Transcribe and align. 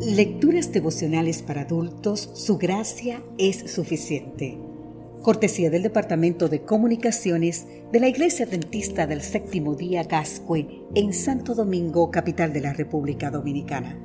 Lecturas 0.00 0.72
devocionales 0.72 1.42
para 1.42 1.62
adultos, 1.62 2.30
su 2.34 2.56
gracia 2.56 3.20
es 3.36 3.68
suficiente. 3.68 4.56
Cortesía 5.22 5.70
del 5.70 5.82
Departamento 5.82 6.48
de 6.48 6.62
Comunicaciones 6.62 7.66
de 7.90 7.98
la 7.98 8.06
Iglesia 8.06 8.46
Dentista 8.46 9.08
del 9.08 9.22
Séptimo 9.22 9.74
Día 9.74 10.04
Gascue 10.04 10.84
en 10.94 11.12
Santo 11.12 11.56
Domingo, 11.56 12.12
capital 12.12 12.52
de 12.52 12.60
la 12.60 12.72
República 12.74 13.32
Dominicana. 13.32 13.98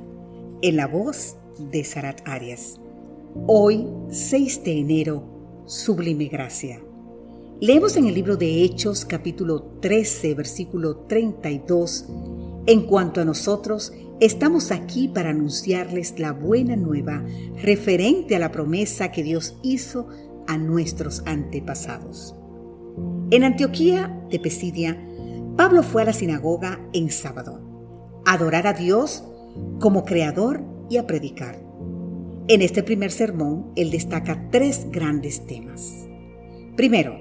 En 0.63 0.77
la 0.77 0.87
voz 0.87 1.37
de 1.59 1.83
Sarat 1.83 2.27
Arias. 2.27 2.79
Hoy, 3.45 3.87
6 4.09 4.63
de 4.63 4.79
enero, 4.79 5.63
Sublime 5.67 6.25
Gracia. 6.25 6.81
Leemos 7.61 7.97
en 7.97 8.07
el 8.07 8.15
libro 8.15 8.35
de 8.35 8.63
Hechos 8.63 9.05
capítulo 9.05 9.61
13, 9.79 10.33
versículo 10.33 11.05
32. 11.05 12.07
En 12.65 12.87
cuanto 12.87 13.21
a 13.21 13.25
nosotros, 13.25 13.93
Estamos 14.23 14.71
aquí 14.71 15.09
para 15.09 15.31
anunciarles 15.31 16.17
la 16.17 16.31
buena 16.31 16.77
nueva 16.77 17.25
referente 17.61 18.37
a 18.37 18.39
la 18.39 18.53
promesa 18.53 19.11
que 19.11 19.21
Dios 19.21 19.57
hizo 19.63 20.07
a 20.47 20.57
nuestros 20.57 21.23
antepasados. 21.25 22.33
En 23.31 23.43
Antioquía 23.43 24.25
de 24.29 24.39
Pesidia, 24.39 24.97
Pablo 25.57 25.83
fue 25.83 26.03
a 26.03 26.05
la 26.05 26.13
sinagoga 26.13 26.79
en 26.93 27.11
sábado, 27.11 27.59
a 28.25 28.35
adorar 28.35 28.65
a 28.65 28.71
Dios 28.71 29.25
como 29.81 30.05
creador 30.05 30.63
y 30.89 30.95
a 30.95 31.05
predicar. 31.05 31.61
En 32.47 32.61
este 32.61 32.81
primer 32.81 33.11
sermón, 33.11 33.73
él 33.75 33.91
destaca 33.91 34.47
tres 34.51 34.87
grandes 34.89 35.45
temas. 35.47 36.07
Primero, 36.77 37.19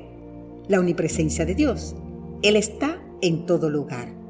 la 0.69 0.79
omnipresencia 0.79 1.45
de 1.45 1.57
Dios. 1.57 1.97
Él 2.43 2.55
está 2.55 3.03
en 3.23 3.45
todo 3.45 3.71
lugar. 3.71 4.22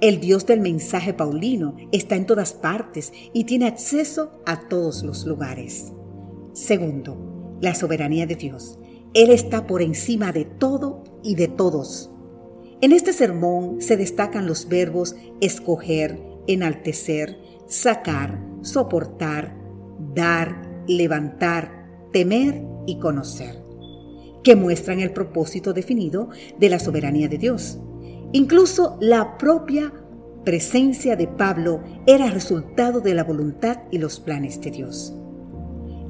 El 0.00 0.20
Dios 0.20 0.46
del 0.46 0.60
mensaje 0.60 1.12
paulino 1.12 1.74
está 1.90 2.14
en 2.14 2.24
todas 2.24 2.52
partes 2.52 3.12
y 3.32 3.44
tiene 3.44 3.66
acceso 3.66 4.40
a 4.46 4.68
todos 4.68 5.02
los 5.02 5.26
lugares. 5.26 5.92
Segundo, 6.52 7.56
la 7.60 7.74
soberanía 7.74 8.24
de 8.24 8.36
Dios. 8.36 8.78
Él 9.12 9.30
está 9.30 9.66
por 9.66 9.82
encima 9.82 10.30
de 10.30 10.44
todo 10.44 11.02
y 11.24 11.34
de 11.34 11.48
todos. 11.48 12.12
En 12.80 12.92
este 12.92 13.12
sermón 13.12 13.80
se 13.80 13.96
destacan 13.96 14.46
los 14.46 14.68
verbos 14.68 15.16
escoger, 15.40 16.20
enaltecer, 16.46 17.36
sacar, 17.66 18.40
soportar, 18.62 19.56
dar, 20.14 20.84
levantar, 20.86 21.88
temer 22.12 22.62
y 22.86 23.00
conocer, 23.00 23.64
que 24.44 24.54
muestran 24.54 25.00
el 25.00 25.12
propósito 25.12 25.72
definido 25.72 26.28
de 26.56 26.68
la 26.68 26.78
soberanía 26.78 27.26
de 27.26 27.38
Dios. 27.38 27.80
Incluso 28.32 28.98
la 29.00 29.38
propia 29.38 29.92
presencia 30.44 31.16
de 31.16 31.26
Pablo 31.26 31.82
era 32.06 32.30
resultado 32.30 33.00
de 33.00 33.14
la 33.14 33.24
voluntad 33.24 33.82
y 33.90 33.98
los 33.98 34.20
planes 34.20 34.60
de 34.60 34.70
Dios. 34.70 35.14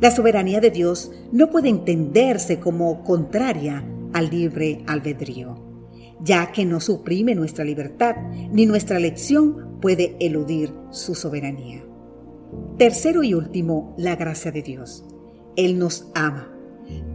La 0.00 0.10
soberanía 0.10 0.60
de 0.60 0.70
Dios 0.70 1.10
no 1.32 1.50
puede 1.50 1.68
entenderse 1.68 2.60
como 2.60 3.02
contraria 3.02 3.84
al 4.12 4.30
libre 4.30 4.82
albedrío, 4.86 5.58
ya 6.20 6.52
que 6.52 6.64
no 6.64 6.80
suprime 6.80 7.34
nuestra 7.34 7.64
libertad 7.64 8.16
ni 8.50 8.64
nuestra 8.64 8.96
elección 8.96 9.78
puede 9.80 10.16
eludir 10.20 10.72
su 10.90 11.14
soberanía. 11.14 11.84
Tercero 12.78 13.22
y 13.22 13.34
último, 13.34 13.94
la 13.98 14.16
gracia 14.16 14.52
de 14.52 14.62
Dios. 14.62 15.04
Él 15.56 15.78
nos 15.78 16.10
ama. 16.14 16.52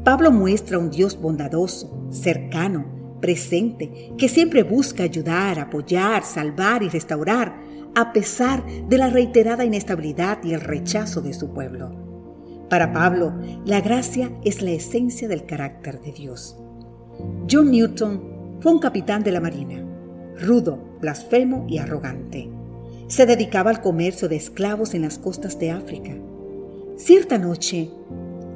Pablo 0.04 0.32
muestra 0.32 0.78
un 0.78 0.90
Dios 0.90 1.20
bondadoso, 1.20 2.08
cercano, 2.12 2.93
presente, 3.24 4.12
que 4.18 4.28
siempre 4.28 4.64
busca 4.64 5.04
ayudar, 5.04 5.58
apoyar, 5.58 6.26
salvar 6.26 6.84
y 6.84 6.90
restaurar, 6.90 7.56
a 7.96 8.12
pesar 8.12 8.66
de 8.90 8.98
la 8.98 9.10
reiterada 9.10 9.64
inestabilidad 9.64 10.44
y 10.44 10.52
el 10.52 10.60
rechazo 10.60 11.22
de 11.22 11.34
su 11.34 11.54
pueblo. 11.54 12.66
Para 12.70 12.92
Pablo, 12.92 13.34
la 13.64 13.80
gracia 13.80 14.30
es 14.44 14.62
la 14.62 14.72
esencia 14.72 15.30
del 15.30 15.46
carácter 15.46 16.02
de 16.02 16.12
Dios. 16.12 16.58
John 17.50 17.72
Newton 17.72 18.58
fue 18.60 18.74
un 18.74 18.80
capitán 18.80 19.24
de 19.24 19.32
la 19.32 19.40
Marina, 19.40 19.82
rudo, 20.42 20.78
blasfemo 21.00 21.66
y 21.70 21.78
arrogante. 21.78 22.50
Se 23.08 23.26
dedicaba 23.26 23.70
al 23.70 23.80
comercio 23.80 24.28
de 24.28 24.36
esclavos 24.36 24.94
en 24.96 25.04
las 25.04 25.18
costas 25.18 25.58
de 25.60 25.72
África. 25.72 26.12
Cierta 26.98 27.38
noche, 27.38 27.90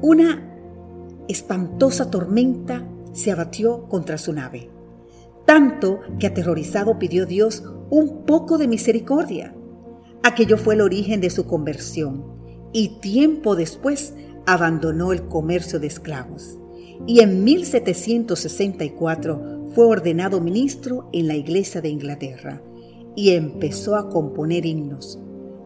una 0.02 0.44
espantosa 1.30 2.12
tormenta 2.12 2.84
se 3.18 3.32
abatió 3.32 3.90
contra 3.90 4.18
su 4.20 4.32
nave, 4.32 4.70
tanto 5.46 6.02
que 6.20 6.28
aterrorizado 6.28 7.00
pidió 7.00 7.26
Dios 7.26 7.64
un 7.90 8.26
poco 8.26 8.60
de 8.60 8.68
misericordia. 8.68 9.56
Aquello 10.22 10.58
fue 10.58 10.76
el 10.76 10.82
origen 10.82 11.20
de 11.20 11.32
su 11.32 11.48
conversión 11.48 12.24
y 12.74 13.00
tiempo 13.00 13.56
después 13.56 14.14
abandonó 14.46 15.14
el 15.14 15.28
comercio 15.28 15.80
de 15.80 15.88
esclavos 15.88 16.60
y 17.08 17.22
en 17.22 17.44
1764 17.44 19.70
fue 19.74 19.88
ordenado 19.88 20.40
ministro 20.40 21.10
en 21.12 21.28
la 21.28 21.34
Iglesia 21.36 21.82
de 21.82 21.90
Inglaterra 21.90 22.62
y 23.16 23.32
empezó 23.32 23.96
a 23.96 24.10
componer 24.10 24.64
himnos. 24.64 25.20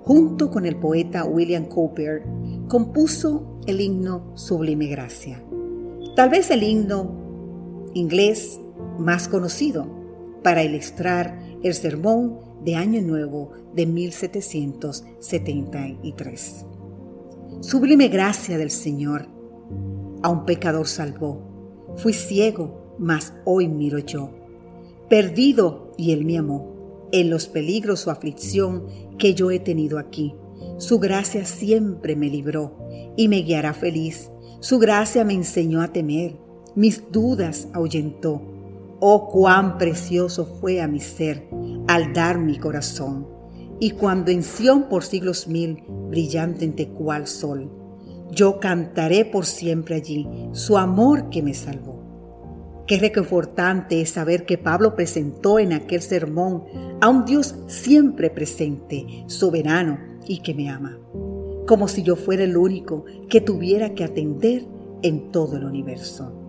Junto 0.04 0.50
con 0.50 0.66
el 0.66 0.78
poeta 0.78 1.26
William 1.26 1.66
Cowper, 1.66 2.24
compuso 2.70 3.60
el 3.68 3.82
himno 3.82 4.32
Sublime 4.36 4.88
Gracia. 4.88 5.44
Tal 6.16 6.30
vez 6.30 6.50
el 6.50 6.64
himno 6.64 7.21
inglés 7.94 8.60
más 8.98 9.28
conocido 9.28 9.88
para 10.44 10.64
ilustrar 10.64 11.40
el 11.64 11.74
sermón 11.74 12.40
de 12.64 12.76
Año 12.76 13.02
Nuevo 13.02 13.52
de 13.74 13.86
1773. 13.86 16.66
Sublime 17.62 18.08
gracia 18.08 18.58
del 18.58 18.72
Señor, 18.72 19.28
a 20.24 20.30
un 20.30 20.46
pecador 20.46 20.88
salvó. 20.88 21.94
Fui 21.98 22.14
ciego, 22.14 22.96
mas 22.98 23.34
hoy 23.46 23.68
miro 23.68 24.00
yo. 24.00 24.32
Perdido 25.10 25.92
y 25.98 26.12
él 26.12 26.24
me 26.26 26.38
amó. 26.38 26.72
En 27.12 27.30
los 27.30 27.48
peligros 27.48 28.08
o 28.08 28.12
aflicción 28.12 28.86
que 29.18 29.34
yo 29.34 29.52
he 29.52 29.60
tenido 29.60 30.00
aquí, 30.00 30.34
su 30.78 31.00
gracia 31.00 31.46
siempre 31.46 32.16
me 32.16 32.30
libró 32.30 32.78
y 33.18 33.28
me 33.28 33.42
guiará 33.42 33.74
feliz. 33.74 34.32
Su 34.62 34.80
gracia 34.80 35.26
me 35.26 35.34
enseñó 35.34 35.82
a 35.82 35.92
temer 35.92 36.38
mis 36.76 37.12
dudas 37.12 37.68
ahuyentó. 37.74 38.42
Oh, 39.00 39.28
cuán 39.28 39.78
precioso 39.78 40.46
fue 40.46 40.82
a 40.82 40.88
mi 40.88 41.00
ser 41.00 41.48
al 41.88 42.14
dar 42.14 42.38
mi 42.38 42.58
corazón. 42.58 43.28
Y 43.80 43.92
cuando 43.92 44.32
en 44.32 44.44
Sión 44.44 44.84
por 44.90 45.04
siglos 45.04 45.48
mil, 45.48 45.84
brillante 46.10 46.66
entre 46.66 46.88
cual 46.88 47.28
sol, 47.28 47.70
yo 48.32 48.60
cantaré 48.60 49.26
por 49.26 49.46
siempre 49.46 49.96
allí 49.96 50.28
su 50.52 50.78
amor 50.78 51.30
que 51.30 51.42
me 51.42 51.54
salvó. 51.54 52.00
Qué 52.86 52.98
reconfortante 52.98 54.02
es 54.02 54.12
saber 54.12 54.46
que 54.46 54.58
Pablo 54.58 54.96
presentó 54.96 55.60
en 55.60 55.74
aquel 55.74 56.02
sermón 56.02 56.66
a 57.02 57.10
un 57.10 57.26
Dios 57.26 57.56
siempre 57.68 58.30
presente, 58.30 59.24
soberano 59.28 59.98
y 60.28 60.40
que 60.40 60.54
me 60.54 60.70
ama, 60.70 61.00
como 61.68 61.88
si 61.88 62.04
yo 62.04 62.16
fuera 62.16 62.44
el 62.44 62.58
único 62.58 63.06
que 63.30 63.42
tuviera 63.42 63.94
que 63.96 64.04
atender 64.04 64.66
en 65.02 65.32
todo 65.32 65.58
el 65.58 65.64
universo. 65.64 66.41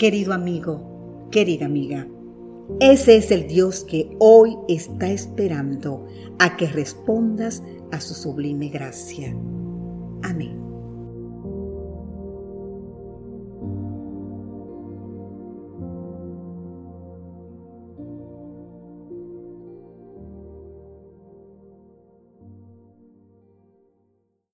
Querido 0.00 0.32
amigo, 0.32 1.28
querida 1.30 1.66
amiga, 1.66 2.08
ese 2.80 3.18
es 3.18 3.30
el 3.30 3.46
Dios 3.46 3.84
que 3.84 4.16
hoy 4.18 4.56
está 4.66 5.10
esperando 5.10 6.06
a 6.38 6.56
que 6.56 6.68
respondas 6.68 7.62
a 7.92 8.00
su 8.00 8.14
sublime 8.14 8.70
gracia. 8.70 9.36
Amén. 10.22 10.69